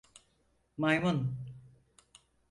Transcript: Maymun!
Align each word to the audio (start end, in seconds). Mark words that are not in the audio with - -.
Maymun! 0.77 1.19